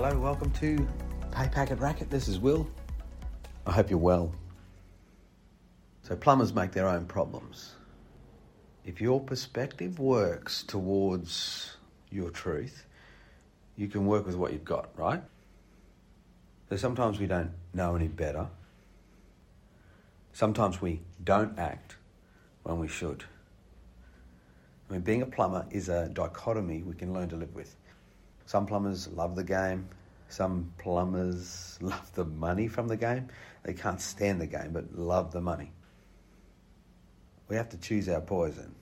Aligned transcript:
Hello, 0.00 0.16
welcome 0.16 0.52
to 0.52 0.86
Pay 1.32 1.48
Packet 1.48 1.80
Racket. 1.80 2.08
This 2.08 2.28
is 2.28 2.38
Will. 2.38 2.70
I 3.66 3.72
hope 3.72 3.90
you're 3.90 3.98
well. 3.98 4.32
So, 6.02 6.14
plumbers 6.14 6.54
make 6.54 6.70
their 6.70 6.86
own 6.86 7.04
problems. 7.06 7.72
If 8.84 9.00
your 9.00 9.18
perspective 9.18 9.98
works 9.98 10.62
towards 10.62 11.78
your 12.12 12.30
truth, 12.30 12.86
you 13.74 13.88
can 13.88 14.06
work 14.06 14.24
with 14.24 14.36
what 14.36 14.52
you've 14.52 14.64
got, 14.64 14.88
right? 14.96 15.20
So, 16.70 16.76
sometimes 16.76 17.18
we 17.18 17.26
don't 17.26 17.50
know 17.74 17.96
any 17.96 18.06
better. 18.06 18.46
Sometimes 20.32 20.80
we 20.80 21.00
don't 21.24 21.58
act 21.58 21.96
when 22.62 22.78
we 22.78 22.86
should. 22.86 23.24
I 24.88 24.92
mean, 24.92 25.00
being 25.00 25.22
a 25.22 25.26
plumber 25.26 25.66
is 25.72 25.88
a 25.88 26.08
dichotomy 26.08 26.84
we 26.84 26.94
can 26.94 27.12
learn 27.12 27.28
to 27.30 27.36
live 27.36 27.52
with. 27.52 27.74
Some 28.48 28.64
plumbers 28.64 29.08
love 29.08 29.36
the 29.36 29.44
game. 29.44 29.90
Some 30.30 30.72
plumbers 30.78 31.78
love 31.82 32.10
the 32.14 32.24
money 32.24 32.66
from 32.66 32.88
the 32.88 32.96
game. 32.96 33.28
They 33.62 33.74
can't 33.74 34.00
stand 34.00 34.40
the 34.40 34.46
game, 34.46 34.70
but 34.72 34.96
love 34.98 35.32
the 35.32 35.42
money. 35.42 35.70
We 37.46 37.56
have 37.56 37.68
to 37.68 37.76
choose 37.76 38.08
our 38.08 38.22
poison, 38.22 38.74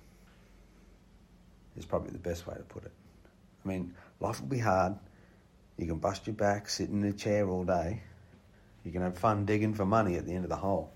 is 1.76 1.84
probably 1.84 2.12
the 2.12 2.20
best 2.20 2.46
way 2.46 2.54
to 2.54 2.62
put 2.62 2.84
it. 2.84 2.92
I 3.64 3.68
mean, 3.68 3.92
life 4.20 4.40
will 4.40 4.46
be 4.46 4.60
hard. 4.60 4.94
You 5.76 5.88
can 5.88 5.98
bust 5.98 6.28
your 6.28 6.36
back, 6.36 6.68
sit 6.68 6.88
in 6.90 7.02
a 7.02 7.12
chair 7.12 7.48
all 7.48 7.64
day. 7.64 8.02
You 8.84 8.92
can 8.92 9.02
have 9.02 9.18
fun 9.18 9.46
digging 9.46 9.74
for 9.74 9.84
money 9.84 10.14
at 10.14 10.26
the 10.26 10.32
end 10.32 10.44
of 10.44 10.50
the 10.50 10.56
hole. 10.56 10.92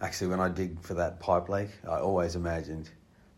Actually, 0.00 0.28
when 0.28 0.40
I 0.40 0.48
dig 0.48 0.80
for 0.80 0.94
that 0.94 1.20
pipe 1.20 1.50
leak, 1.50 1.68
I 1.86 1.98
always 1.98 2.36
imagined 2.36 2.88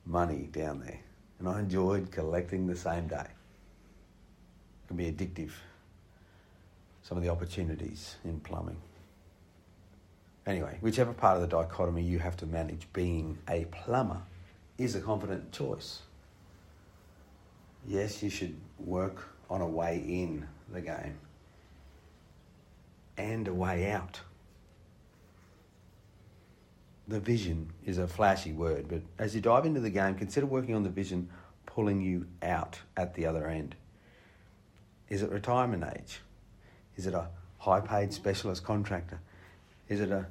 money 0.06 0.48
down 0.52 0.78
there. 0.78 1.00
And 1.40 1.48
I 1.48 1.58
enjoyed 1.58 2.12
collecting 2.12 2.68
the 2.68 2.76
same 2.76 3.08
day. 3.08 3.26
Can 4.88 4.96
be 4.96 5.12
addictive, 5.12 5.52
some 7.02 7.16
of 7.16 7.22
the 7.22 7.28
opportunities 7.28 8.16
in 8.24 8.40
plumbing. 8.40 8.78
Anyway, 10.46 10.78
whichever 10.80 11.12
part 11.12 11.36
of 11.36 11.42
the 11.42 11.46
dichotomy 11.46 12.02
you 12.02 12.18
have 12.18 12.36
to 12.38 12.46
manage 12.46 12.88
being 12.94 13.38
a 13.48 13.66
plumber 13.66 14.22
is 14.78 14.94
a 14.94 15.00
confident 15.00 15.52
choice. 15.52 16.00
Yes, 17.86 18.22
you 18.22 18.30
should 18.30 18.56
work 18.78 19.28
on 19.50 19.60
a 19.60 19.66
way 19.66 19.98
in 19.98 20.48
the 20.72 20.80
game 20.80 21.18
and 23.18 23.46
a 23.46 23.54
way 23.54 23.90
out 23.90 24.20
the 27.08 27.18
vision 27.18 27.72
is 27.86 27.96
a 27.98 28.06
flashy 28.06 28.52
word, 28.52 28.86
but 28.88 29.00
as 29.18 29.34
you 29.34 29.40
dive 29.40 29.64
into 29.64 29.80
the 29.80 29.90
game, 29.90 30.14
consider 30.14 30.46
working 30.46 30.74
on 30.74 30.82
the 30.82 30.90
vision 30.90 31.28
pulling 31.64 32.02
you 32.02 32.26
out 32.42 32.78
at 32.96 33.14
the 33.14 33.24
other 33.24 33.48
end. 33.48 33.74
Is 35.08 35.22
it 35.22 35.30
retirement 35.30 35.84
age? 35.96 36.20
Is 36.96 37.06
it 37.06 37.14
a 37.14 37.28
high 37.58 37.80
paid 37.80 38.12
specialist 38.12 38.64
contractor? 38.64 39.20
Is 39.88 40.00
it 40.00 40.10
a 40.10 40.26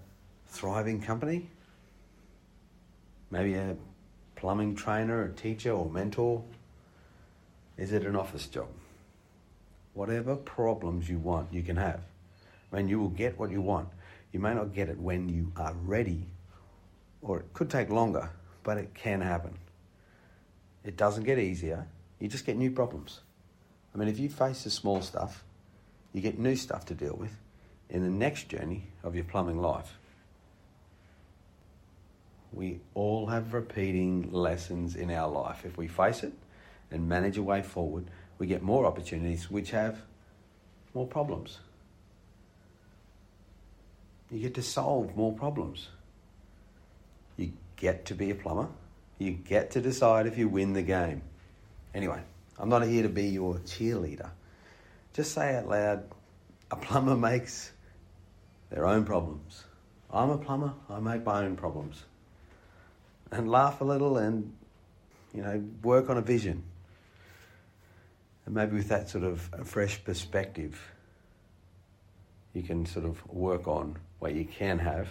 thriving 0.47 1.01
company? 1.01 1.49
Maybe 3.31 3.55
a 3.55 3.75
plumbing 4.35 4.75
trainer, 4.75 5.23
a 5.23 5.31
teacher, 5.33 5.71
or 5.71 5.89
mentor? 5.89 6.43
Is 7.77 7.91
it 7.91 8.05
an 8.05 8.15
office 8.15 8.47
job? 8.47 8.67
Whatever 9.93 10.35
problems 10.35 11.09
you 11.09 11.17
want, 11.17 11.51
you 11.51 11.63
can 11.63 11.75
have. 11.75 12.01
I 12.71 12.77
mean, 12.77 12.87
you 12.87 12.99
will 12.99 13.09
get 13.09 13.39
what 13.39 13.51
you 13.51 13.61
want. 13.61 13.89
You 14.31 14.39
may 14.39 14.53
not 14.53 14.73
get 14.73 14.89
it 14.89 14.99
when 14.99 15.29
you 15.29 15.51
are 15.55 15.73
ready 15.73 16.27
or 17.21 17.39
it 17.39 17.53
could 17.53 17.69
take 17.69 17.89
longer, 17.89 18.29
but 18.63 18.77
it 18.77 18.93
can 18.93 19.21
happen. 19.21 19.57
It 20.83 20.97
doesn't 20.97 21.23
get 21.23 21.39
easier, 21.39 21.87
you 22.19 22.27
just 22.27 22.45
get 22.45 22.57
new 22.57 22.71
problems. 22.71 23.19
I 23.97 23.99
mean, 23.99 24.09
if 24.09 24.19
you 24.19 24.29
face 24.29 24.63
the 24.63 24.69
small 24.69 25.01
stuff, 25.01 25.43
you 26.13 26.21
get 26.21 26.37
new 26.37 26.55
stuff 26.55 26.85
to 26.85 26.93
deal 26.93 27.15
with 27.15 27.35
in 27.89 28.03
the 28.03 28.11
next 28.11 28.47
journey 28.47 28.83
of 29.03 29.15
your 29.15 29.23
plumbing 29.23 29.59
life. 29.59 29.97
We 32.53 32.79
all 32.93 33.25
have 33.25 33.55
repeating 33.55 34.31
lessons 34.31 34.95
in 34.95 35.09
our 35.09 35.27
life. 35.27 35.65
If 35.65 35.77
we 35.77 35.87
face 35.87 36.21
it 36.21 36.33
and 36.91 37.09
manage 37.09 37.37
a 37.37 37.43
way 37.43 37.63
forward, 37.63 38.05
we 38.37 38.45
get 38.45 38.61
more 38.61 38.85
opportunities 38.85 39.49
which 39.49 39.71
have 39.71 39.99
more 40.93 41.07
problems. 41.07 41.57
You 44.29 44.39
get 44.39 44.53
to 44.55 44.61
solve 44.61 45.15
more 45.15 45.33
problems. 45.33 45.87
You 47.35 47.51
get 47.75 48.05
to 48.05 48.13
be 48.13 48.29
a 48.29 48.35
plumber. 48.35 48.67
You 49.17 49.31
get 49.31 49.71
to 49.71 49.81
decide 49.81 50.27
if 50.27 50.37
you 50.37 50.47
win 50.47 50.73
the 50.73 50.83
game. 50.83 51.23
Anyway, 51.95 52.21
I'm 52.59 52.69
not 52.69 52.83
here 52.83 53.03
to 53.03 53.09
be 53.09 53.27
your 53.27 53.55
cheerleader. 53.59 54.29
Just 55.13 55.33
say 55.33 55.55
out 55.55 55.67
loud 55.67 56.03
a 56.71 56.75
plumber 56.75 57.15
makes 57.15 57.71
their 58.69 58.85
own 58.85 59.05
problems. 59.05 59.63
I'm 60.11 60.29
a 60.29 60.37
plumber, 60.37 60.73
I 60.89 60.99
make 60.99 61.25
my 61.25 61.43
own 61.43 61.55
problems. 61.55 62.03
And 63.31 63.49
laugh 63.49 63.81
a 63.81 63.83
little 63.83 64.17
and, 64.17 64.53
you 65.33 65.41
know, 65.41 65.63
work 65.83 66.09
on 66.09 66.17
a 66.17 66.21
vision. 66.21 66.63
And 68.45 68.55
maybe 68.55 68.77
with 68.77 68.89
that 68.89 69.09
sort 69.09 69.23
of 69.23 69.41
fresh 69.65 70.03
perspective, 70.03 70.79
you 72.53 72.63
can 72.63 72.85
sort 72.85 73.05
of 73.05 73.25
work 73.27 73.67
on 73.67 73.97
what 74.19 74.33
you 74.33 74.45
can 74.45 74.79
have 74.79 75.09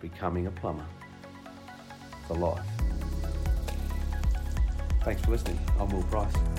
becoming 0.00 0.46
a 0.46 0.50
plumber 0.50 0.86
for 2.26 2.36
life. 2.36 2.77
Thanks 5.02 5.22
for 5.22 5.30
listening. 5.30 5.58
I'm 5.78 5.88
Will 5.90 6.02
Price. 6.04 6.57